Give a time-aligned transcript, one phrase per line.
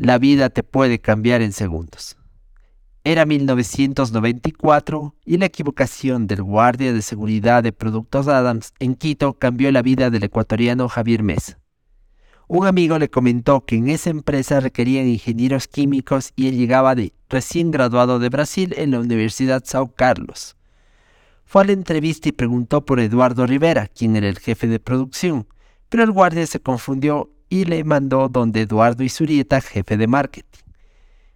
[0.00, 2.16] la vida te puede cambiar en segundos.
[3.04, 9.70] Era 1994 y la equivocación del guardia de seguridad de Productos Adams en Quito cambió
[9.70, 11.58] la vida del ecuatoriano Javier Mesa.
[12.48, 17.12] Un amigo le comentó que en esa empresa requerían ingenieros químicos y él llegaba de
[17.28, 20.56] recién graduado de Brasil en la Universidad São Carlos.
[21.44, 25.46] Fue a la entrevista y preguntó por Eduardo Rivera, quien era el jefe de producción,
[25.90, 30.60] pero el guardia se confundió y le mandó donde Eduardo Isurieta, jefe de marketing.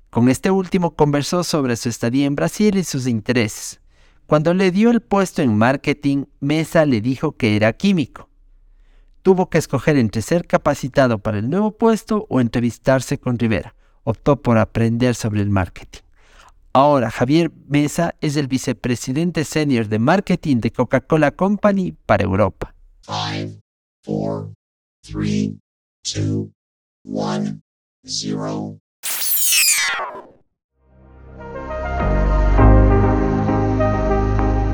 [0.09, 3.81] Con este último conversó sobre su estadía en Brasil y sus intereses.
[4.27, 8.31] Cuando le dio el puesto en marketing, Mesa le dijo que era químico.
[9.22, 13.75] Tuvo que escoger entre ser capacitado para el nuevo puesto o entrevistarse con Rivera.
[14.05, 16.03] Optó por aprender sobre el marketing.
[16.72, 22.75] Ahora Javier Mesa es el vicepresidente senior de marketing de Coca-Cola Company para Europa.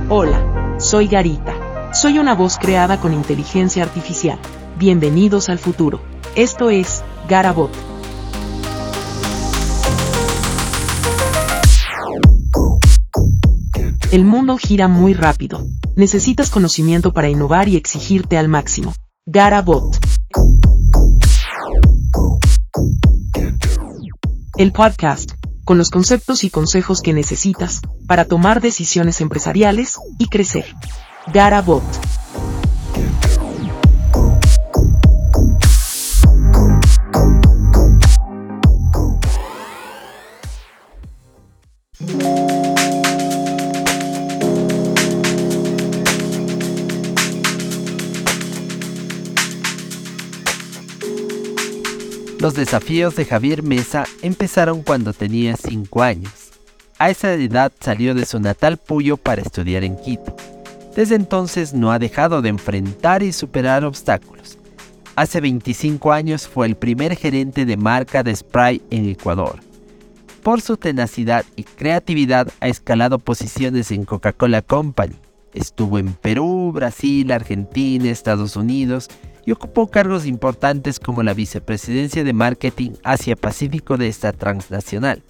[0.09, 1.95] Hola, soy Garita.
[1.95, 4.41] Soy una voz creada con inteligencia artificial.
[4.77, 6.03] Bienvenidos al futuro.
[6.35, 7.71] Esto es Garabot.
[14.11, 15.65] El mundo gira muy rápido.
[15.95, 18.93] Necesitas conocimiento para innovar y exigirte al máximo.
[19.27, 19.97] Garabot.
[24.57, 25.33] El podcast,
[25.65, 30.67] con los conceptos y consejos que necesitas para tomar decisiones empresariales y crecer.
[31.33, 31.83] Garabot.
[52.51, 56.33] Los desafíos de Javier Mesa empezaron cuando tenía 5 años.
[56.99, 60.35] A esa edad salió de su natal Puyo para estudiar en Quito.
[60.97, 64.59] Desde entonces no ha dejado de enfrentar y superar obstáculos.
[65.15, 69.61] Hace 25 años fue el primer gerente de marca de spray en Ecuador.
[70.43, 75.15] Por su tenacidad y creatividad ha escalado posiciones en Coca-Cola Company.
[75.55, 79.09] Estuvo en Perú, Brasil, Argentina, Estados Unidos
[79.45, 85.23] y ocupó cargos importantes como la vicepresidencia de marketing Asia-Pacífico de esta transnacional.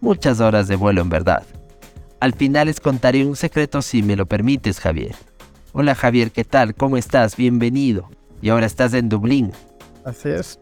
[0.00, 1.44] Muchas horas de vuelo en verdad.
[2.20, 5.14] Al final les contaré un secreto si me lo permites, Javier.
[5.72, 6.74] Hola Javier, ¿qué tal?
[6.74, 7.36] ¿Cómo estás?
[7.36, 8.08] Bienvenido.
[8.40, 9.52] Y ahora estás en Dublín.
[10.04, 10.58] Así es.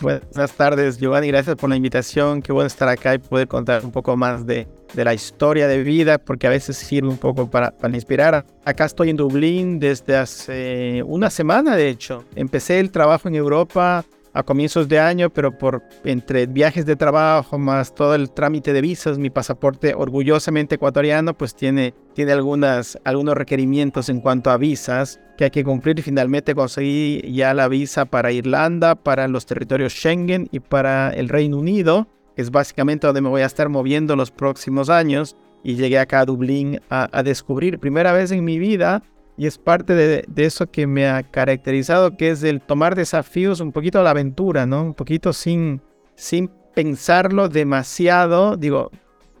[0.00, 1.28] Buenas tardes, Giovanni.
[1.28, 2.40] Gracias por la invitación.
[2.40, 5.82] Qué bueno estar acá y poder contar un poco más de, de la historia de
[5.82, 8.44] vida, porque a veces sirve un poco para, para, inspirar.
[8.64, 12.24] Acá estoy en Dublín desde hace una semana, de hecho.
[12.36, 17.58] Empecé el trabajo en Europa a comienzos de año, pero por entre viajes de trabajo
[17.58, 23.36] más todo el trámite de visas, mi pasaporte orgullosamente ecuatoriano, pues tiene, tiene algunas, algunos
[23.36, 28.06] requerimientos en cuanto a visas que hay que cumplir y finalmente conseguí ya la visa
[28.06, 33.20] para Irlanda, para los territorios Schengen y para el Reino Unido, que es básicamente donde
[33.20, 35.36] me voy a estar moviendo los próximos años.
[35.62, 39.02] Y llegué acá a Dublín a, a descubrir, primera vez en mi vida,
[39.36, 43.60] y es parte de, de, eso que me ha caracterizado, que es el tomar desafíos
[43.60, 44.82] un poquito a la aventura, ¿no?
[44.82, 45.80] Un poquito sin,
[46.16, 48.56] sin pensarlo demasiado.
[48.56, 48.90] Digo,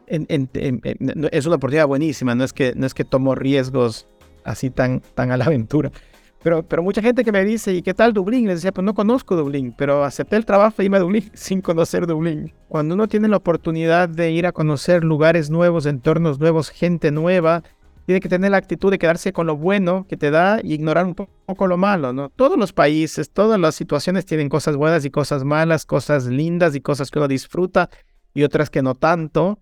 [0.06, 0.80] en, en, en,
[1.32, 4.06] es una oportunidad buenísima, no es que, no es que tomo riesgos
[4.44, 5.90] así tan, tan a la aventura.
[6.42, 8.46] Pero, pero mucha gente que me dice, ¿y qué tal Dublín?
[8.46, 11.60] Les decía, pues no conozco Dublín, pero acepté el trabajo y irme a Dublín sin
[11.60, 12.52] conocer Dublín.
[12.68, 17.64] Cuando uno tiene la oportunidad de ir a conocer lugares nuevos, entornos nuevos, gente nueva,
[18.06, 21.04] tiene que tener la actitud de quedarse con lo bueno que te da y ignorar
[21.04, 22.30] un poco lo malo, ¿no?
[22.30, 26.80] Todos los países, todas las situaciones tienen cosas buenas y cosas malas, cosas lindas y
[26.80, 27.90] cosas que uno disfruta
[28.32, 29.58] y otras que no tanto.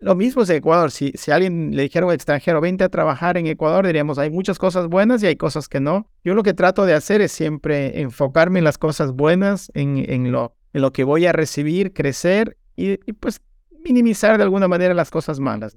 [0.00, 0.90] Lo mismo es Ecuador.
[0.90, 4.58] Si, si alguien le dijera a extranjero, vente a trabajar en Ecuador, diríamos, hay muchas
[4.58, 6.08] cosas buenas y hay cosas que no.
[6.22, 10.30] Yo lo que trato de hacer es siempre enfocarme en las cosas buenas, en, en,
[10.30, 13.40] lo, en lo que voy a recibir, crecer y, pues
[13.84, 15.76] minimizar de alguna manera las cosas malas.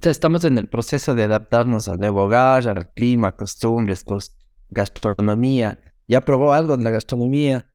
[0.00, 4.04] Estamos en el proceso de adaptarnos al nuevo hogar, al clima, costumbres,
[4.70, 5.80] gastronomía.
[6.06, 7.66] ¿Ya probó algo de la gastronomía?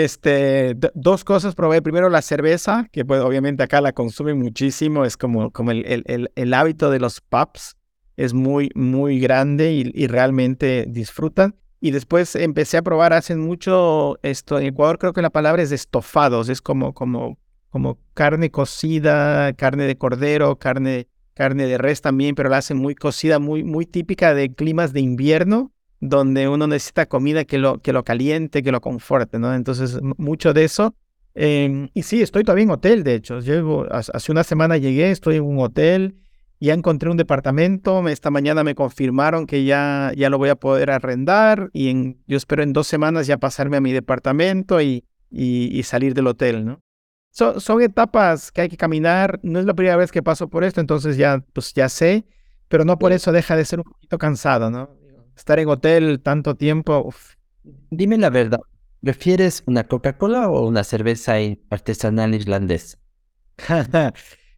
[0.00, 1.82] Este, dos cosas probé.
[1.82, 5.04] Primero la cerveza, que pues obviamente acá la consumen muchísimo.
[5.04, 7.76] Es como, como el, el, el, hábito de los pubs.
[8.16, 11.56] Es muy, muy grande y, realmente disfrutan.
[11.80, 14.58] Y después empecé a probar hace mucho esto.
[14.58, 16.48] En Ecuador creo que la palabra es estofados.
[16.48, 17.38] Es como, como,
[17.70, 22.94] como carne cocida, carne de cordero, carne carne de res también, pero la hacen muy
[22.94, 27.92] cocida, muy, muy típica de climas de invierno, donde uno necesita comida que lo, que
[27.92, 29.54] lo caliente, que lo conforte, ¿no?
[29.54, 30.96] Entonces, mucho de eso.
[31.32, 33.38] Em, y sí, estoy todavía en hotel, de hecho.
[33.38, 36.16] Llevo, hace una semana llegué, estoy en un hotel,
[36.58, 40.90] ya encontré un departamento, esta mañana me confirmaron que ya, ya lo voy a poder
[40.90, 45.82] arrendar y en, yo espero en dos semanas ya pasarme a mi departamento y, y,
[45.84, 46.80] salir del hotel, ¿no?
[47.30, 50.80] son etapas que hay que caminar, no es la primera vez que paso por esto,
[50.80, 52.26] entonces ya, pues ya sé,
[52.68, 55.01] pero no por eso deja de ser un poquito cansado, ¿no?
[55.36, 57.12] Estar en hotel tanto tiempo.
[57.90, 58.60] Dime la verdad,
[59.02, 61.34] ¿prefieres una Coca-Cola o una cerveza
[61.70, 62.98] artesanal irlandesa?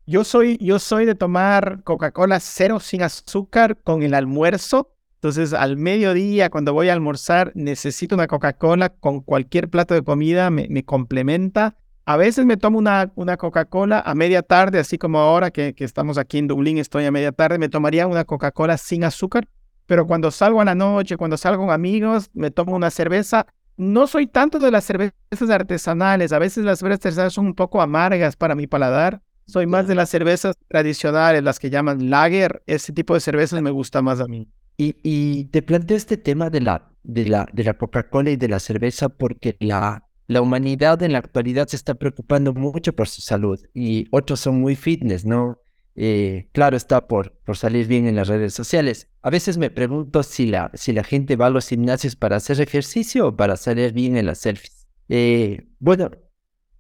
[0.07, 4.91] yo, soy, yo soy de tomar Coca-Cola cero sin azúcar con el almuerzo.
[5.17, 10.51] Entonces, al mediodía, cuando voy a almorzar, necesito una Coca-Cola con cualquier plato de comida,
[10.51, 11.77] me, me complementa.
[12.05, 15.85] A veces me tomo una, una Coca-Cola a media tarde, así como ahora que, que,
[15.85, 19.49] estamos aquí en Dublín, estoy a media tarde, me tomaría una Coca-Cola sin azúcar
[19.87, 23.47] pero cuando salgo a la noche, cuando salgo con amigos, me tomo una cerveza.
[23.77, 27.83] No soy tanto de las cervezas artesanales, a veces las cervezas artesanales son un poco
[27.83, 29.21] amargas para mi paladar.
[29.47, 32.63] Soy más de las cervezas tradicionales, las que llaman lager.
[32.67, 34.49] Ese tipo de cervezas me gusta más a mí.
[34.79, 38.49] Y, y te planteo este tema de la, de la, de la Coca-Cola y de
[38.49, 43.21] la cerveza porque la, la humanidad en la actualidad se está preocupando mucho por su
[43.21, 45.59] salud y otros son muy fitness, ¿no?
[45.97, 49.09] Eh, claro está por, por salir bien en las redes sociales.
[49.23, 52.61] A veces me pregunto si la, si la gente va a los gimnasios para hacer
[52.61, 54.89] ejercicio o para salir bien en las selfies.
[55.09, 56.11] Eh, bueno,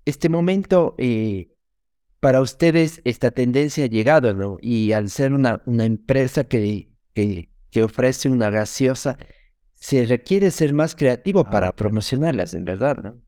[0.04, 1.52] este momento, eh,
[2.20, 4.56] para ustedes esta tendencia ha llegado, ¿no?
[4.60, 9.18] Y al ser una, una empresa que, que, que ofrece una gaseosa,
[9.74, 13.20] se requiere ser más creativo para promocionarlas, en verdad, ¿no?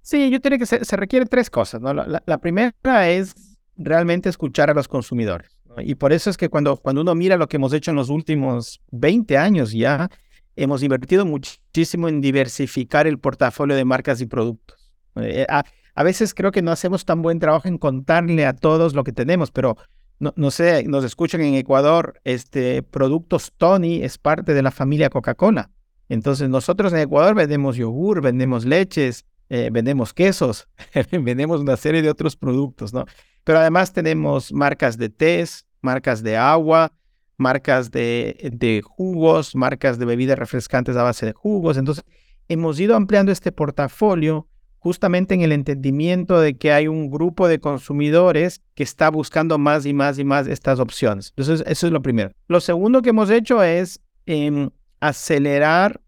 [0.00, 1.92] Sí, yo creo que se, se requiere tres cosas, ¿no?
[1.92, 3.49] La, la primera es
[3.80, 5.56] realmente escuchar a los consumidores.
[5.78, 8.10] Y por eso es que cuando, cuando uno mira lo que hemos hecho en los
[8.10, 10.10] últimos 20 años ya,
[10.56, 14.90] hemos invertido muchísimo en diversificar el portafolio de marcas y productos.
[15.16, 19.04] Eh, a, veces creo que no hacemos tan buen trabajo en contarle a todos lo
[19.04, 19.76] que tenemos, pero
[20.18, 25.08] no, no sé, nos escuchan en Ecuador, este Productos Tony es parte de la familia
[25.08, 25.70] Coca-Cola.
[26.08, 30.68] Entonces nosotros en Ecuador vendemos yogur, vendemos leches, eh, vendemos quesos,
[31.12, 33.04] vendemos una serie de otros productos, ¿no?
[33.50, 36.92] Pero además tenemos marcas de tés, marcas de agua,
[37.36, 41.76] marcas de, jugos, marcas de bebidas refrescantes a base de jugos.
[41.76, 42.04] Entonces,
[42.46, 44.46] hemos ido ampliando este portafolio
[44.78, 49.84] justamente en el entendimiento de que hay un grupo de consumidores que está buscando más
[49.84, 51.32] y más y más estas opciones.
[51.36, 52.30] Entonces, eso es lo primero.
[52.46, 54.70] Lo segundo que hemos hecho es em,
[55.00, 56.00] acelerar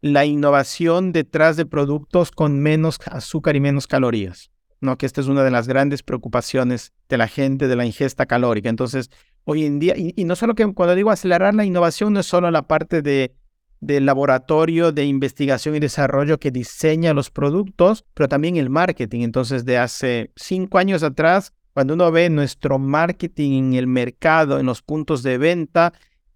[0.00, 4.50] la innovación detrás de productos con menos azúcar y menos calorías.
[4.80, 4.96] ¿No?
[4.98, 8.68] Que esta es una de las grandes preocupaciones de la gente de la ingesta calórica.
[8.68, 9.10] Entonces,
[9.44, 12.50] hoy en día, y, no solo que cuando digo acelerar la innovación, no es solo
[12.50, 13.34] la parte de,
[13.80, 19.20] del laboratorio de investigación y desarrollo que diseña los productos, pero también el marketing.
[19.20, 24.66] Entonces, de hace cinco años atrás, cuando uno ve nuestro marketing en el mercado, en
[24.66, 25.92] los puntos de venta,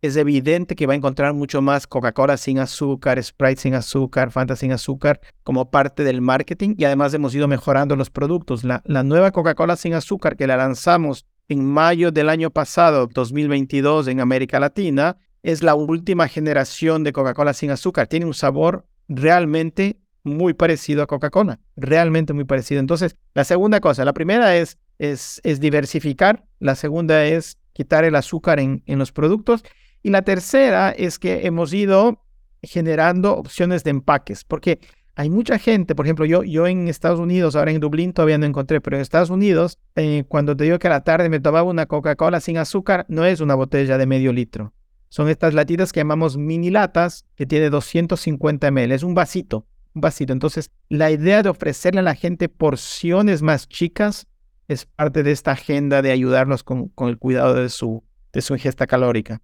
[0.06, 4.54] es evidente que va a encontrar mucho más Coca-Cola sin azúcar, Sprite sin azúcar, Fanta
[4.54, 8.64] sin azúcar como parte del marketing y además hemos ido mejorando los productos.
[8.64, 14.20] La, nueva Coca-Cola sin azúcar que la lanzamos en mayo del año pasado, 2022, en
[14.20, 18.06] América Latina, es la última generación de Coca-Cola sin azúcar.
[18.06, 22.80] Tiene un sabor realmente muy parecido a Coca-Cola, realmente muy parecido.
[22.80, 28.60] Entonces, la segunda cosa, la primera es, es, diversificar, la segunda es quitar el azúcar
[28.60, 29.64] en los productos
[30.04, 32.22] y la tercera es que hemos ido
[32.62, 34.78] generando opciones de empaques, porque
[35.16, 38.44] hay mucha gente, por ejemplo, yo, yo en Estados Unidos, ahora en Dublín todavía no
[38.44, 41.70] encontré, pero en Estados Unidos, eh, cuando te digo que a la tarde me tomaba
[41.70, 44.74] una Coca-Cola sin azúcar, no es una botella de medio litro.
[45.08, 50.02] Son estas latitas que llamamos mini latas, que tiene 250 ml, es un vasito, un
[50.02, 50.34] vasito.
[50.34, 54.26] Entonces, la idea de ofrecerle a la gente porciones más chicas
[54.68, 58.52] es parte de esta agenda de ayudarlos con, con el cuidado de su, de su
[58.52, 59.40] ingesta calórica.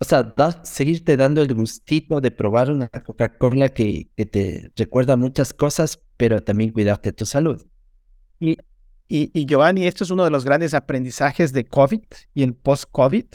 [0.00, 5.52] O sea, seguirte dando el gustito de probar una Coca-Cola que, que, te recuerda muchas
[5.52, 7.66] cosas, pero también cuidarte tu salud.
[8.38, 8.58] Y,
[9.08, 12.02] y, y, Giovanni, esto es uno de los grandes aprendizajes de COVID
[12.32, 13.26] y el post-COVID,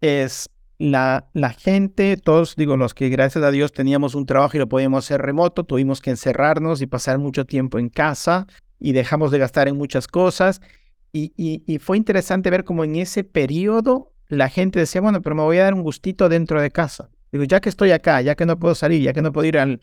[0.00, 4.60] es la, la gente, todos, digo, los que gracias a Dios teníamos un trabajo y
[4.60, 8.48] lo podíamos hacer remoto, tuvimos que encerrarnos y pasar mucho tiempo en casa
[8.80, 10.60] y dejamos de gastar en muchas cosas.
[11.12, 15.34] Y, y, y fue interesante ver cómo en ese periodo la gente decía, bueno, pero
[15.34, 17.10] me voy a dar un gustito dentro de casa.
[17.32, 19.58] Digo, ya que estoy acá, ya que no puedo salir, ya que no puedo ir
[19.58, 19.80] al,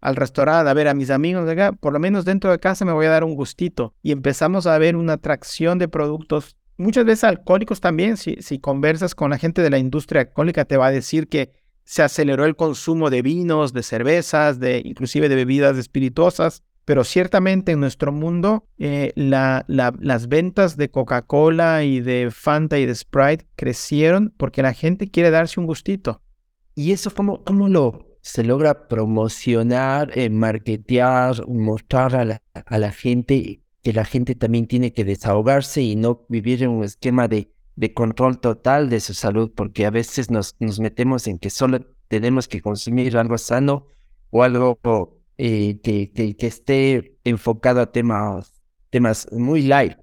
[0.00, 1.48] al restaurante a ver a mis amigos
[1.80, 3.94] por lo menos dentro de casa me voy a dar un gustito.
[4.02, 8.16] Y empezamos a ver una atracción de productos, muchas veces alcohólicos también.
[8.16, 11.52] Si, si conversas con la gente de la industria alcohólica, te va a decir que
[11.84, 16.62] se aceleró el consumo de vinos, de cervezas, de inclusive de bebidas espirituosas.
[16.84, 22.94] Pero ciertamente en nuestro mundo eh, las ventas de Coca-Cola y de Fanta y de
[22.94, 26.22] Sprite crecieron porque la gente quiere darse un gustito.
[26.74, 33.92] ¿Y eso cómo, cómo lo se logra promocionar, eh, marketear, mostrar a la, gente que
[33.92, 37.50] la gente también tiene que desahogarse y no vivir en un esquema de,
[37.92, 42.62] control total de su salud, porque a veces nos metemos en que solo tenemos que
[42.62, 43.88] consumir algo sano
[44.30, 44.78] o algo
[45.38, 49.96] eh, que, que, esté enfocado a temas, temas muy light.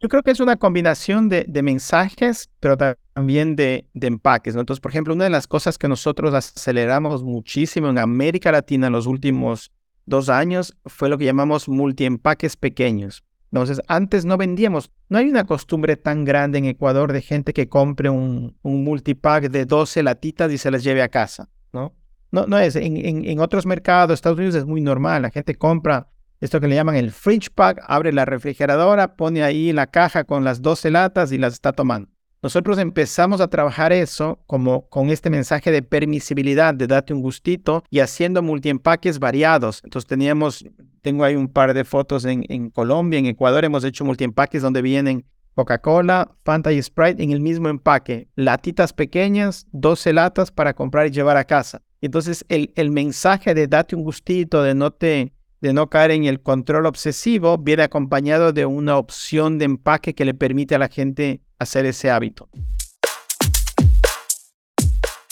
[0.00, 4.54] Yo creo que es una combinación de, de mensajes, pero también de, de empaques.
[4.54, 8.92] Entonces, por ejemplo, una de las cosas que nosotros aceleramos muchísimo en América Latina en
[8.92, 9.70] los últimos
[10.06, 13.24] dos años fue lo que llamamos multiempaques pequeños.
[13.52, 17.68] Entonces, antes no vendíamos, no hay una costumbre tan grande en Ecuador de gente que
[17.68, 21.94] compre un, un multipack de 12 latitas y se las lleve a casa, ¿no?
[22.34, 26.08] No, no es, en, en, otros mercados, Estados Unidos es muy normal, la gente compra
[26.40, 30.42] esto que le llaman el fridge pack, abre la refrigeradora, pone ahí la caja con
[30.42, 32.10] las 12 latas y las está tomando.
[32.42, 37.84] Nosotros empezamos a trabajar eso como con este mensaje de permisibilidad, de date un gustito
[37.88, 39.80] y haciendo multiempaques variados.
[39.84, 40.64] Entonces teníamos,
[41.02, 44.82] tengo ahí un par de fotos en, en Colombia, en Ecuador hemos hecho multiempaques donde
[44.82, 45.24] vienen
[45.54, 51.10] Coca-Cola, Fanta y Sprite en el mismo empaque, latitas pequeñas, 12 latas para comprar y
[51.10, 51.82] llevar a casa.
[52.00, 56.24] Entonces el, el mensaje de date un gustito, de no te de no caer en
[56.24, 60.88] el control obsesivo, viene acompañado de una opción de empaque que le permite a la
[60.88, 62.50] gente hacer ese hábito.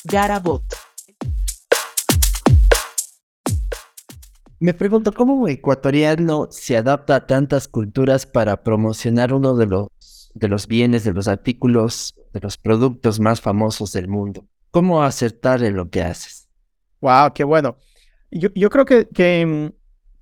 [0.05, 0.64] Garabot.
[4.59, 9.88] Me pregunto, ¿cómo un ecuatoriano se adapta a tantas culturas para promocionar uno de los,
[10.35, 14.47] de los bienes, de los artículos, de los productos más famosos del mundo?
[14.71, 16.49] ¿Cómo acertar en lo que haces?
[17.01, 17.77] Wow, qué bueno.
[18.31, 19.73] Yo, yo creo que, que mm,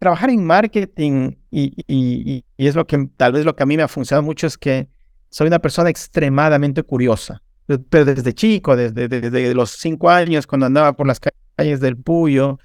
[0.01, 3.77] trabajar en marketing y, y, y, es lo que tal vez lo que a mí
[3.77, 4.89] me ha funcionado mucho es que
[5.29, 7.43] soy una persona extremadamente curiosa.
[7.67, 12.59] Pero desde chico, desde, desde los cinco años, cuando andaba por las calles del Puyo,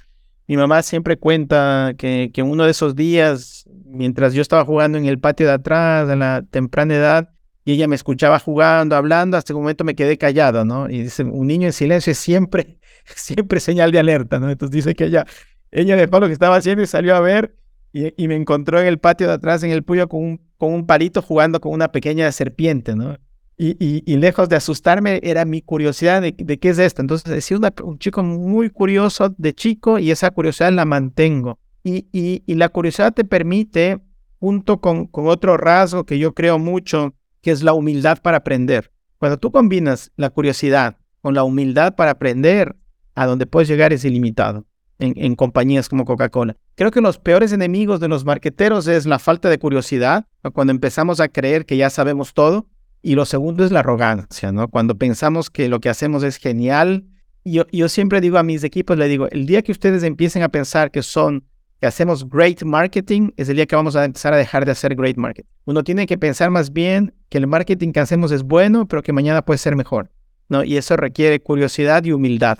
[0.48, 5.06] mi mamá siempre cuenta que, que uno de esos días, mientras yo estaba jugando en
[5.06, 7.35] el patio de atrás, en la temprana edad,
[7.66, 10.88] y ella me escuchaba jugando, hablando, hasta un momento me quedé callado, ¿no?
[10.88, 12.78] Y dice, un niño en silencio es siempre,
[13.16, 14.52] siempre señal de alerta, ¿no?
[14.52, 15.26] Entonces dice que ella,
[15.72, 17.56] ella dejó lo que estaba haciendo y salió a ver
[17.92, 20.86] y, me encontró en el patio de atrás, en el puyo, con un, con un
[20.86, 23.18] palito jugando con una pequeña serpiente, ¿no?
[23.58, 27.02] Y, y, lejos de asustarme, era mi curiosidad de, qué es esto.
[27.02, 31.58] Entonces, he sido un chico muy curioso de chico y esa curiosidad la mantengo.
[31.86, 34.00] Y, y la curiosidad te permite,
[34.40, 37.16] junto con, con otro rasgo que yo creo mucho,
[37.46, 38.92] que es la humildad para aprender.
[39.20, 42.76] Cuando tú combinas la curiosidad con la humildad para aprender,
[43.14, 44.66] a donde puedes llegar es ilimitado
[44.98, 46.58] en, compañías como Coca-Cola.
[46.74, 51.20] Creo que los peores enemigos de los marqueteros es la falta de curiosidad, cuando empezamos
[51.20, 52.66] a creer que ya sabemos todo.
[53.04, 54.68] Y lo segundo es la arrogancia, ¿no?
[54.68, 57.06] Cuando pensamos que lo que hacemos es genial.
[57.44, 60.50] Yo, yo siempre digo a mis equipos, le digo, el día que ustedes empiecen a
[60.50, 61.44] pensar que son,
[61.80, 64.96] que hacemos great marketing, es el día que vamos a empezar a dejar de hacer
[64.96, 65.50] great marketing.
[65.66, 69.14] Uno tiene que pensar más bien que el marketing que hacemos es bueno, pero que
[69.14, 70.12] mañana puede ser mejor,
[70.50, 70.64] ¿no?
[70.64, 72.60] Y eso requiere curiosidad y humildad.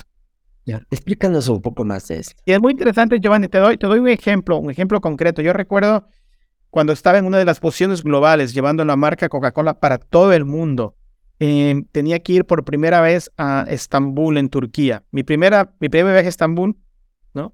[0.66, 2.42] Explícanos un poco más de esto.
[2.44, 3.48] Y es muy interesante, Giovanni.
[3.48, 5.42] Te doy, te doy un ejemplo, un ejemplo concreto.
[5.42, 6.08] Yo recuerdo
[6.72, 10.44] cuando estaba en una de las posiciones globales llevando la marca Coca-Cola para todo el
[10.44, 10.96] mundo.
[11.40, 15.04] Em, tenía que ir por primera vez a Estambul, en Turquía.
[15.12, 16.78] Mi primera, mi primer viaje a Estambul,
[17.34, 17.54] ¿no?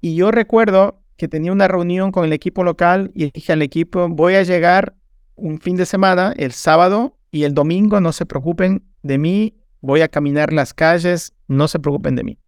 [0.00, 4.08] Y yo recuerdo que tenía una reunión con el equipo local y dije al equipo,
[4.08, 4.94] voy a llegar
[5.34, 10.00] un fin de semana, el sábado y el domingo, no se preocupen de mí, voy
[10.00, 12.38] a caminar las calles, no se preocupen de mí.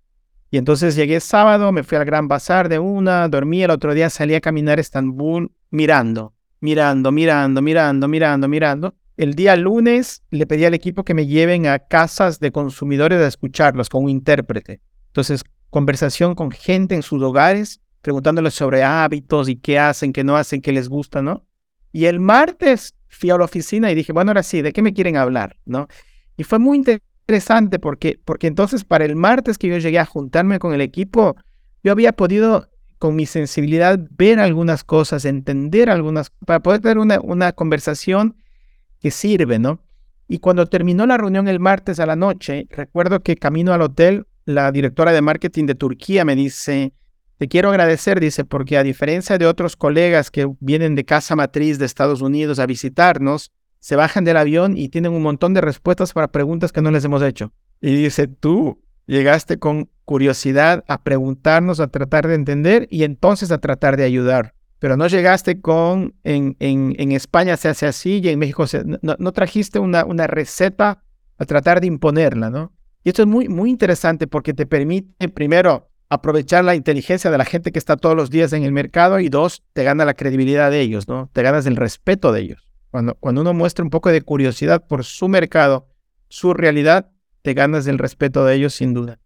[0.51, 4.09] Y entonces llegué sábado, me fui al Gran Bazar de una, dormí, el otro día
[4.09, 8.95] salí a caminar Estambul mirando, mirando, mirando, mirando, mirando, mirando.
[9.19, 13.27] El día lunes le pedí al equipo que me lleven a casas de consumidores a
[13.27, 14.81] escucharlos con un intérprete.
[15.09, 20.37] Entonces, conversación con gente en sus hogares, preguntándoles sobre hábitos y qué hacen, qué no
[20.37, 21.45] hacen, qué les gusta, ¿no?
[21.93, 24.93] Y el martes fui a la oficina y dije, bueno, ahora sí, ¿de qué me
[24.93, 25.57] quieren hablar?
[25.65, 25.89] ¿no?
[26.37, 30.59] Y fue muy interesante porque, porque entonces para el martes que yo llegué a juntarme
[30.59, 31.37] con el equipo,
[31.83, 37.21] yo había podido con mi sensibilidad ver algunas cosas, entender algunas, para poder tener una,
[37.21, 38.37] una conversación
[39.01, 39.81] que sirve, ¿no?
[40.27, 44.27] Y cuando terminó la reunión el martes a la noche, recuerdo que camino al hotel,
[44.49, 46.95] la directora de marketing de Turquía me dice,
[47.37, 51.79] te quiero agradecer, dice, porque a diferencia de otros colegas que vienen de casa matriz
[51.79, 56.15] de Estados Unidos a visitarnos, se bajan del avión y tienen un montón de respuestas
[56.15, 57.53] para preguntas que no les hemos hecho.
[57.83, 63.59] Y dice, tú llegaste con curiosidad a preguntarnos, a tratar de entender y entonces a
[63.59, 64.55] tratar de ayudar.
[64.79, 68.83] pero no llegaste con, en, en, en España se hace así y en México se,
[68.85, 71.03] no, no, trajiste una, una receta
[71.37, 72.73] a tratar de imponerla, ¿no?
[73.05, 77.45] Y esto es muy, muy interesante porque te permite, primero, aprovechar la inteligencia de la
[77.45, 80.71] gente que está todos los días en el mercado y dos, te gana la credibilidad
[80.71, 81.31] de ellos, ¿no?
[81.33, 82.71] Te ganas el respeto de ellos.
[82.91, 85.89] Cuando, cuando uno muestra un poco de curiosidad por su mercado,
[86.29, 87.11] su realidad,
[87.43, 89.19] te ganas el respeto de ellos sin duda.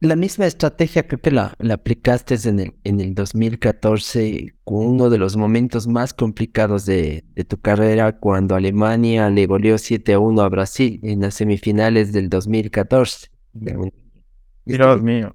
[0.00, 5.08] La misma estrategia creo que la, la aplicaste en el, en el 2014 con uno
[5.08, 10.18] de los momentos más complicados de, de tu carrera cuando Alemania le goleó 7 a
[10.18, 13.28] 1 a Brasil en las semifinales del 2014.
[14.66, 15.34] Dios mío.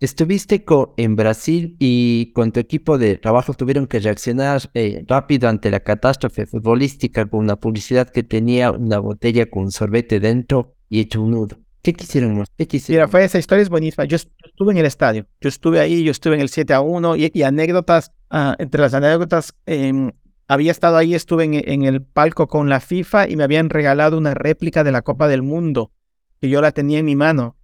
[0.00, 0.64] Estuviste
[0.96, 5.80] en Brasil y con tu equipo de trabajo tuvieron que reaccionar eh, rápido ante la
[5.80, 11.32] catástrofe futbolística con una publicidad que tenía una botella con sorbete dentro y hecho un
[11.32, 11.58] nudo.
[11.82, 12.44] ¿Qué quisieron?
[12.56, 13.04] ¿Qué quisieron?
[13.04, 14.04] Mira, fue esa historia es buenísima.
[14.04, 15.26] Yo estuve en el estadio.
[15.40, 18.92] Yo estuve ahí, yo estuve en el 7 a 1 y, anécdotas, ah, entre las
[18.92, 20.12] anécdotas, em,
[20.46, 24.34] había estado ahí, estuve en, el palco con la FIFA y me habían regalado una
[24.34, 25.92] réplica de la Copa del Mundo
[26.40, 27.56] que yo la tenía en mi mano.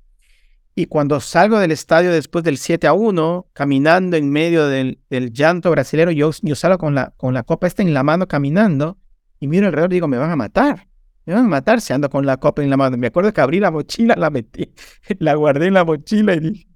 [0.75, 5.71] Y cuando salgo del estadio después del 7 a 1, caminando en medio del, llanto
[5.71, 8.99] brasilero, yo, yo salgo con la, con la copa esta en la mano caminando
[9.41, 10.87] y miro alrededor y digo, me van a matar
[11.27, 12.97] me van a matar si ando con la copa en la mano.
[12.97, 14.73] Me acuerdo que abrí la mochila, la metí,
[15.19, 16.69] la guardé en la mochila y dije,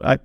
[0.00, 0.18] hay,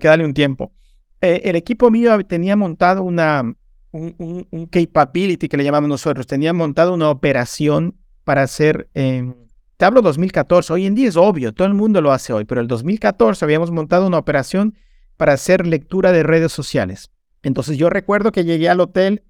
[0.00, 0.72] que darle un tiempo.
[1.20, 3.42] Eh, el equipo mío tenía montado una,
[3.90, 9.32] un, un, capability que le llamamos nosotros, tenía montado una operación para hacer, eh,
[9.76, 12.60] te hablo 2014, hoy en día es obvio, todo el mundo lo hace hoy, pero
[12.60, 14.76] el 2014 habíamos montado una operación
[15.16, 17.10] para hacer lectura de redes sociales.
[17.42, 19.24] Entonces yo recuerdo que llegué al hotel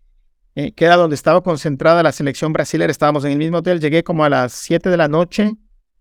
[0.61, 2.91] eh, que era donde estaba concentrada la selección brasileña.
[2.91, 5.53] Estábamos en el mismo hotel, llegué como a las 7 de la noche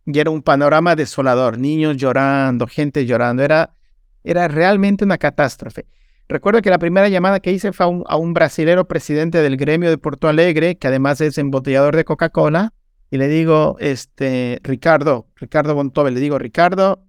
[0.04, 3.76] y era un panorama desolador, niños llorando, gente llorando, era,
[4.24, 5.86] era realmente una catástrofe.
[6.28, 9.92] Recuerdo que la primera llamada que hice fue a un, a brasilero presidente del gremio
[9.92, 12.74] de Porto Alegre, que además es embotellador de Coca-Cola,
[13.12, 17.06] y le digo, este, Ricardo, Ricardo Bontove, le digo, Ricardo,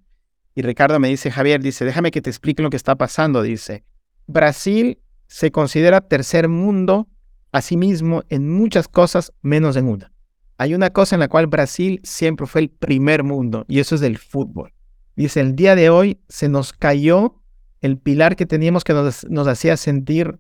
[0.55, 3.85] y Ricardo me dice, Javier, dice, déjame que te explique lo que está pasando, dice,
[4.27, 7.09] Brasil se considera tercer mundo
[7.53, 10.13] Asimismo, en muchas cosas menos en una.
[10.59, 14.03] Hay una cosa en la cual Brasil siempre fue el primer mundo y eso es
[14.03, 14.73] el fútbol.
[15.17, 17.41] Dice, el día de hoy se nos cayó
[17.81, 20.39] el pilar que teníamos que nos, hacía sentir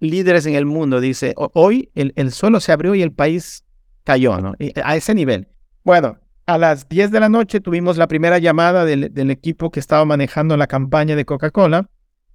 [0.00, 1.00] líderes en el mundo.
[1.00, 3.64] Dice, hoy el, el, suelo se abrió y el país
[4.04, 4.54] cayó, ¿no?
[4.84, 5.48] a ese nivel.
[5.84, 10.04] Bueno, a las 10 de la noche tuvimos la primera llamada del equipo que estaba
[10.04, 11.90] manejando la campaña de Coca-Cola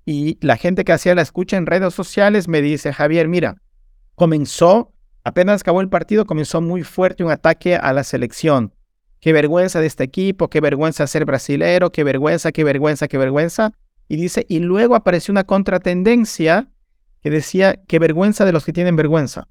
[0.05, 3.55] y la gente que hacía la escucha en redes sociales me dice, Javier, mira,
[4.15, 8.73] comenzó, apenas acabó el partido, comenzó muy fuerte un ataque a la selección.
[9.19, 13.73] Qué vergüenza de este equipo, qué vergüenza ser brasilero, qué vergüenza, qué vergüenza, qué vergüenza.
[14.09, 16.69] Y dice, y luego apareció una contratendencia
[17.21, 19.47] que decía, qué vergüenza de los que tienen vergüenza.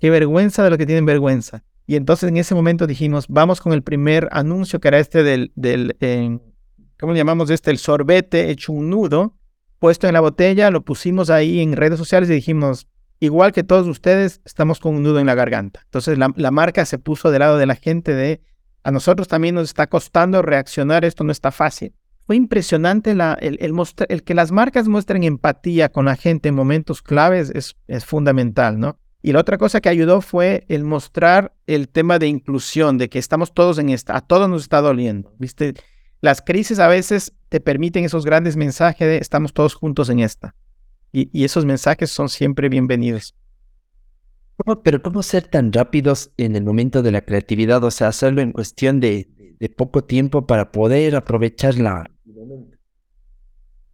[0.00, 1.62] Qué vergüenza de los que tienen vergüenza.
[1.86, 5.52] Y entonces en ese momento dijimos, vamos con el primer anuncio que era este del,
[5.54, 6.38] del eh,
[6.98, 7.70] ¿cómo le llamamos este?
[7.70, 9.36] El sorbete hecho un nudo,
[9.78, 12.88] puesto en la botella, lo pusimos ahí en redes sociales y dijimos,
[13.20, 15.80] igual que todos ustedes, estamos con un nudo en la garganta.
[15.84, 18.40] Entonces la, marca se puso del lado de la gente de,
[18.82, 21.94] a nosotros también nos está costando reaccionar, esto no está fácil.
[22.26, 27.76] Fue impresionante el, que las marcas muestren empatía con la gente en momentos claves es,
[27.86, 28.98] es fundamental, ¿no?
[29.22, 33.18] Y la otra cosa que ayudó fue el mostrar el tema de inclusión, de que
[33.18, 35.74] estamos todos en esta, a todos nos está doliendo, ¿viste?
[36.20, 40.54] Las crisis a veces te permiten esos grandes mensajes de estamos todos juntos en esta.
[41.12, 43.34] Y, esos mensajes son siempre bienvenidos.
[44.82, 47.82] pero ¿cómo ser tan rápidos en el momento de la creatividad?
[47.84, 49.28] O sea, hacerlo en cuestión de,
[49.76, 52.10] poco tiempo para poder aprovechar la...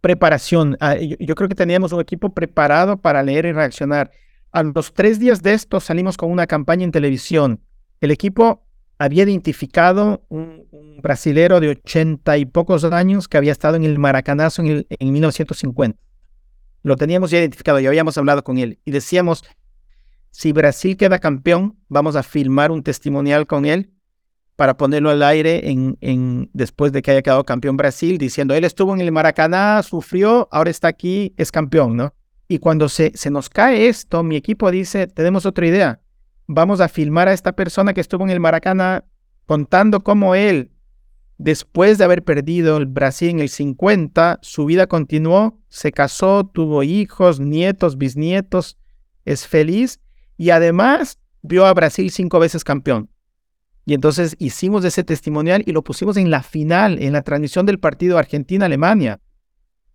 [0.01, 0.75] Preparación.
[0.81, 4.11] Ah, yo, creo que teníamos un equipo preparado para leer y reaccionar.
[4.51, 7.61] A los tres días de esto salimos con una campaña en televisión.
[8.01, 8.65] El equipo
[8.97, 10.67] había identificado un,
[11.01, 15.11] brasilero de ochenta y pocos años que había estado en el Maracanazo en, el, en
[15.11, 15.99] 1950
[16.83, 19.43] lo teníamos ya identificado, ya habíamos hablado con él y decíamos,
[20.29, 23.91] si Brasil queda campeón, vamos a filmar un testimonial con él
[24.55, 28.93] para ponerlo al aire en, después de que haya quedado campeón Brasil, diciendo, él estuvo
[28.93, 32.13] en el Maracaná, sufrió, ahora está aquí, es campeón, ¿no?
[32.47, 36.01] Y cuando se, se nos cae esto, mi equipo dice, tenemos otra idea,
[36.45, 39.05] vamos a filmar a esta persona que estuvo en el Maracaná
[39.45, 40.72] contando cómo él
[41.43, 46.83] Después de haber perdido el Brasil en el 50, su vida continuó, se casó, tuvo
[46.83, 48.77] hijos, nietos, bisnietos,
[49.25, 49.99] es feliz
[50.37, 53.09] y además vio a Brasil cinco veces campeón.
[53.85, 57.77] Y entonces hicimos ese testimonial y lo pusimos en la final, en la transmisión del
[57.77, 59.19] partido Argentina-Alemania.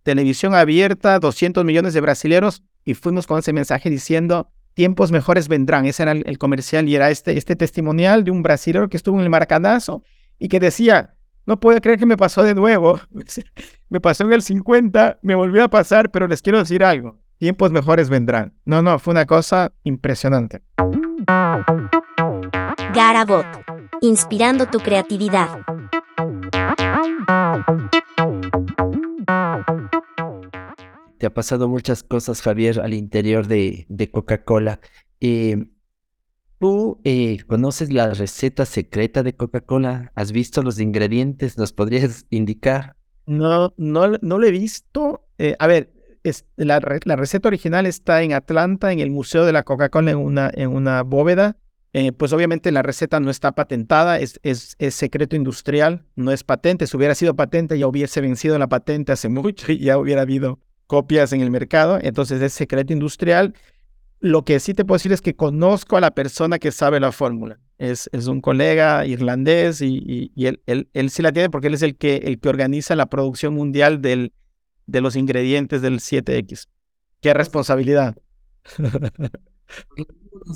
[0.03, 5.87] Televisión abierta, 200 millones de brasileros y fuimos con ese mensaje diciendo, tiempos mejores vendrán.
[5.87, 9.23] Ese era el, comercial y era este, este testimonial de un brasileño que estuvo en
[9.23, 10.03] el maracanazo
[10.37, 11.15] y que decía,
[11.49, 12.99] no puedo creer que me pasó de nuevo.
[13.89, 17.17] me pasó en el 50, me volvió a pasar, pero les quiero decir algo.
[17.39, 18.53] Tiempos mejores vendrán.
[18.65, 20.61] No, no, fue una cosa impresionante.
[22.93, 23.47] Garabot.
[24.01, 25.49] Inspirando tu creatividad.
[31.17, 34.81] Te ha pasado muchas cosas, Javier, al interior de, Coca-Cola.
[35.19, 35.65] Eh,
[36.59, 40.11] ¿Tú eh, conoces la receta secreta de Coca-Cola?
[40.13, 41.57] ¿Has visto los ingredientes?
[41.57, 42.97] ¿Nos podrías indicar?
[43.25, 45.25] No, no, no lo he visto.
[45.37, 45.93] Eh, a ver,
[46.25, 50.51] es, la, receta original está en Atlanta, en el Museo de la Coca-Cola, en una,
[50.53, 51.55] en una bóveda.
[52.17, 56.87] pues obviamente la receta no está patentada, es, es, es, secreto industrial, no es patente.
[56.87, 60.59] Si hubiera sido patente ya hubiese vencido la patente hace mucho y ya hubiera habido
[60.87, 63.53] copias en el mercado, entonces es secreto industrial.
[64.19, 67.11] Lo que sí te puedo decir es que conozco a la persona que sabe la
[67.11, 67.59] fórmula.
[67.77, 71.73] Es, es un colega irlandés y, y, él, él, él, sí la tiene porque él
[71.73, 74.33] es el que, el que organiza la producción mundial del,
[74.85, 76.67] de los ingredientes del 7X.
[77.21, 78.17] Qué responsabilidad.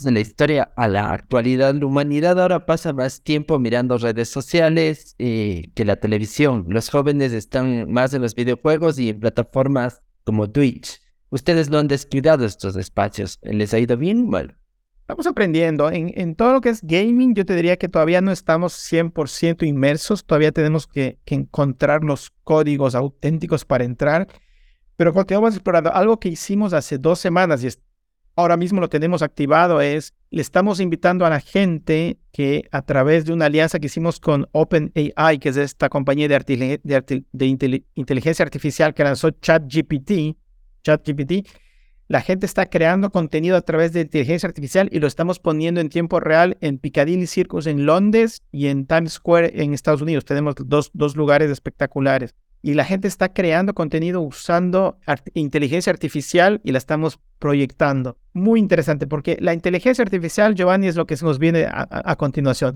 [0.04, 5.16] de la historia a la actualidad, la humanidad ahora pasa más tiempo mirando redes sociales
[5.20, 6.66] eh, que la televisión.
[6.70, 11.03] Los jóvenes están más en los videojuegos y en plataformas como Twitch.
[11.34, 13.40] Ustedes no han descuidado estos espacios.
[13.42, 14.56] ¿Les ha ido bien o mal?
[15.00, 15.90] Estamos aprendiendo.
[15.90, 20.26] En, todo lo que es gaming, yo te diría que todavía no estamos 100% inmersos.
[20.26, 24.28] Todavía tenemos que, que, encontrar los códigos auténticos para entrar.
[24.96, 25.92] Pero continuamos explorando.
[25.92, 27.70] Algo que hicimos hace dos semanas y
[28.36, 33.26] ahora mismo lo tenemos activado es, le estamos invitando a la gente que a través
[33.26, 38.94] de una alianza que hicimos con OpenAI, que es esta compañía de, de, inteligencia artificial
[38.94, 40.38] que lanzó ChatGPT,
[40.84, 41.48] ChatGPT,
[42.08, 45.90] la gente está creando contenido a través de inteligencia artificial y lo estamos poniendo en
[45.90, 50.26] tiempo real en Piccadilly Circus en Londres y en Times Square en Estados Unidos.
[50.26, 54.98] Tenemos dos, dos lugares espectaculares y la gente está creando contenido usando
[55.34, 58.18] inteligencia artificial y la estamos proyectando.
[58.34, 62.76] Muy interesante porque la inteligencia artificial, Giovanni, es lo que nos viene a, continuación.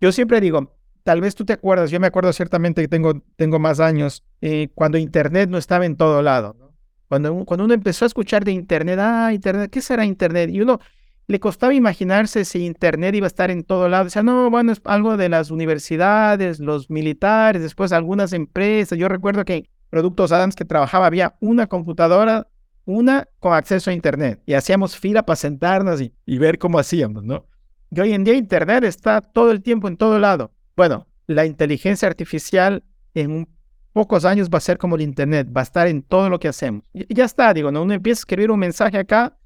[0.00, 3.58] Yo siempre digo, tal vez tú te acuerdas, yo me acuerdo ciertamente que tengo, tengo
[3.60, 6.67] más años, eh, cuando Internet no estaba en todo lado.
[7.08, 10.50] Cuando, cuando uno empezó a escuchar de Internet, ah, Internet, ¿qué será Internet?
[10.50, 10.78] Y uno
[11.26, 14.06] le costaba imaginarse si Internet iba a estar en todo lado.
[14.06, 18.98] O sea, no, bueno, es algo de las universidades, los militares, después algunas empresas.
[18.98, 22.46] Yo recuerdo que en Productos Adams que trabajaba había una computadora,
[22.84, 24.40] una con acceso a Internet.
[24.46, 27.46] Y hacíamos fila para sentarnos y, y ver cómo hacíamos, ¿no?
[27.90, 30.52] Y hoy en día Internet está todo el tiempo en todo lado.
[30.76, 33.48] Bueno, la inteligencia artificial en
[33.98, 36.46] pocos años va a ser como el Internet, va a estar en todo lo que
[36.46, 36.84] hacemos.
[36.92, 37.82] Y ya está, digo, ¿no?
[37.82, 39.36] Uno empieza a escribir un mensaje acá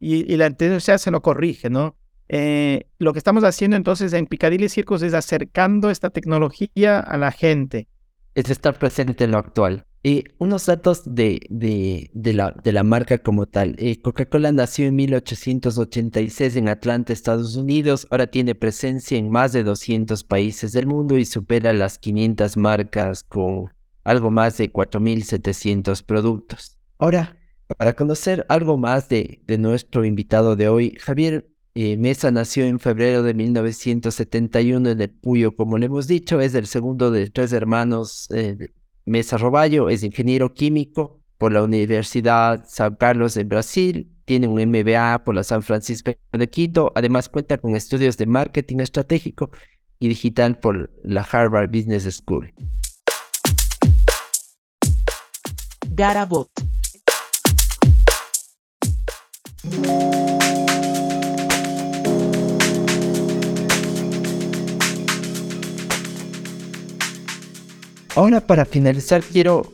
[0.00, 1.94] y, la inteligencia se lo corrige, ¿no?
[2.30, 7.32] Eh, lo que estamos haciendo entonces en Piccadilly Circus es acercando esta tecnología a la
[7.32, 7.86] gente.
[8.34, 9.84] Es estar presente en lo actual.
[10.02, 13.74] Y unos datos de, de, de, la, de la marca como tal.
[13.76, 18.06] Eh, Coca-Cola nació en 1886 en Atlanta, Estados Unidos.
[18.10, 23.22] Ahora tiene presencia en más de 200 países del mundo y supera las 500 marcas
[23.22, 23.68] con
[24.08, 26.78] algo más de 4.700 productos.
[26.98, 27.36] Ahora,
[27.76, 33.22] para conocer algo más de, nuestro invitado de hoy, Javier eh, Mesa nació en febrero
[33.22, 38.28] de 1971 en el Puyo, como le hemos dicho, es el segundo de tres hermanos
[38.34, 38.70] eh,
[39.04, 45.22] Mesa Roballo, es ingeniero químico por la Universidad San Carlos de Brasil, tiene un MBA
[45.24, 49.50] por la San Francisco de Quito, además cuenta con estudios de marketing estratégico
[49.98, 52.54] y digital por la Harvard Business School.
[55.98, 56.48] Garabot
[68.14, 69.72] Ahora para finalizar quiero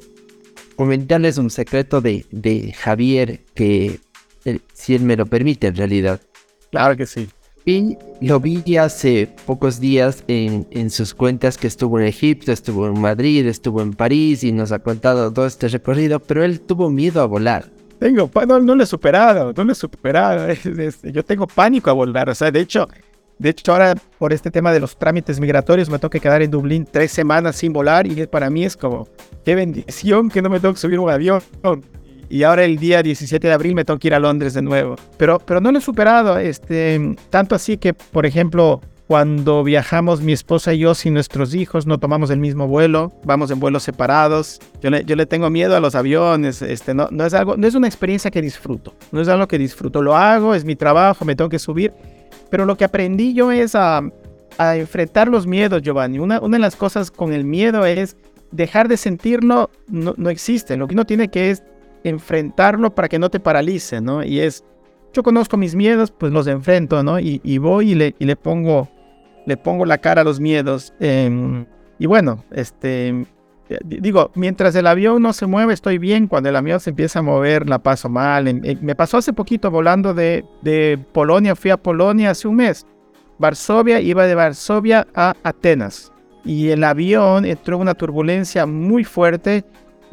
[0.76, 4.00] comentarles un secreto de, de Javier que
[4.46, 6.22] eh, si él me lo permite en realidad.
[6.70, 7.28] Claro que sí.
[7.66, 12.86] Y lo vi hace pocos días en, en, sus cuentas que estuvo en Egipto, estuvo
[12.86, 16.90] en Madrid, estuvo en París y nos ha contado todo este recorrido, pero él tuvo
[16.90, 17.70] miedo a volar.
[17.98, 20.46] Tengo, no, no lo he superado, no lo he superado.
[21.04, 22.28] yo tengo pánico a volar.
[22.28, 22.86] O sea, de hecho,
[23.38, 26.50] de hecho, ahora por este tema de los trámites migratorios me tengo que quedar en
[26.50, 29.08] Dublín tres semanas sin volar y para mí es como,
[29.44, 31.40] qué bendición que no me tengo que subir un avión.
[32.28, 34.96] Y ahora el día 17 de abril me tengo que ir a Londres de nuevo.
[35.16, 40.32] Pero, pero no lo he superado, este, tanto así que, por ejemplo, Cuando viajamos mi
[40.32, 44.60] esposa y yo sin nuestros hijos, no tomamos el mismo vuelo, vamos en vuelos separados.
[44.80, 47.66] Yo le, yo le tengo miedo a los aviones, este, no, no, es algo, no
[47.66, 51.26] es una experiencia que disfruto, no es algo que disfruto, lo hago, es mi trabajo,
[51.26, 51.92] me tengo que subir,
[52.48, 54.00] pero lo que aprendí yo es a,
[54.56, 56.18] a enfrentar los miedos, Giovanni.
[56.18, 58.16] Una, una de las cosas con el miedo es
[58.52, 61.62] dejar de sentirlo, no, no existe, lo que uno tiene que es
[62.04, 64.22] enfrentarlo para que no te paralice, ¿no?
[64.22, 64.64] Y es,
[65.12, 67.18] yo conozco mis miedos, pues los enfrento, ¿no?
[67.18, 68.88] Y, voy y le, pongo
[69.46, 70.92] le pongo la cara a los miedos.
[71.00, 71.64] Eh,
[71.98, 73.26] y bueno, este,
[73.84, 76.26] digo, mientras el avión no se mueve, estoy bien.
[76.26, 78.48] Cuando el avión se empieza a mover, la paso mal.
[78.48, 82.86] Eh, me pasó hace poquito volando de, de Polonia, fui a Polonia hace un mes.
[83.38, 86.12] Varsovia, iba de Varsovia a Atenas.
[86.44, 89.64] Y el avión entró en una turbulencia muy fuerte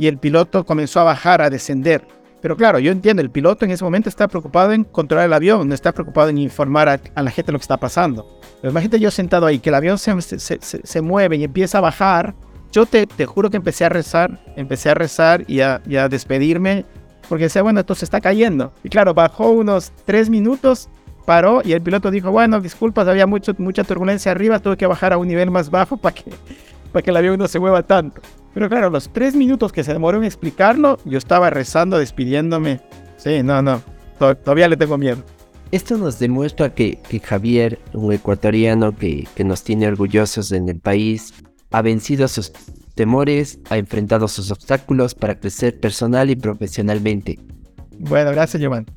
[0.01, 2.07] y el piloto comenzó a bajar, a descender.
[2.41, 5.67] Pero claro, yo entiendo, el piloto en ese momento está preocupado en controlar el avión,
[5.67, 8.25] no está preocupado en informar a, a la gente lo que está pasando.
[8.59, 11.77] Pero imagínate yo sentado ahí, que el avión se, se, se, se mueve y empieza
[11.77, 12.33] a bajar.
[12.71, 16.09] Yo te, te, juro que empecé a rezar, empecé a rezar y a, y a
[16.09, 16.83] despedirme,
[17.29, 18.73] porque decía, bueno, esto se está cayendo.
[18.83, 20.89] Y claro, bajó unos tres minutos,
[21.27, 25.13] paró y el piloto dijo, bueno, disculpas, había mucho, mucha turbulencia arriba, tuve que bajar
[25.13, 26.23] a un nivel más bajo para que,
[26.91, 28.19] para que el avión no se mueva tanto.
[28.53, 32.81] Pero claro, los tres minutos que se demoró en explicarlo, yo estaba rezando, despidiéndome.
[33.17, 33.81] Sí, no, no,
[34.17, 35.23] todavía le tengo miedo.
[35.71, 40.79] Esto nos demuestra que, que Javier, un ecuatoriano que, que, nos tiene orgullosos en el
[40.79, 41.33] país,
[41.71, 42.51] ha vencido sus
[42.93, 47.39] temores, ha enfrentado sus obstáculos para crecer personal y profesionalmente.
[47.97, 48.87] Bueno, gracias Giovanni.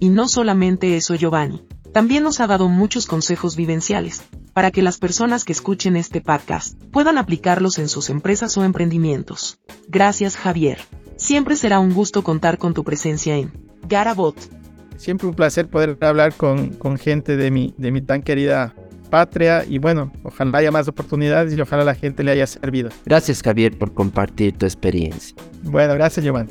[0.00, 4.24] Y no solamente eso Giovanni, también nos ha dado muchos consejos vivenciales,
[4.54, 9.58] para que las personas que escuchen este podcast puedan aplicarlos en sus empresas o emprendimientos.
[9.88, 10.78] Gracias Javier.
[11.16, 13.52] Siempre será un gusto contar con tu presencia en
[13.86, 14.36] Garabot.
[14.96, 18.74] Siempre un placer poder hablar con, con gente de mi, de mi tan querida
[19.10, 22.90] patria y bueno, ojalá haya más oportunidades y ojalá la gente le haya servido.
[23.04, 25.36] Gracias Javier por compartir tu experiencia.
[25.62, 26.50] Bueno, gracias Giovanni.